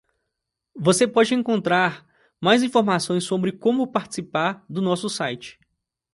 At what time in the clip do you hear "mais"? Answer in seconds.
2.41-2.63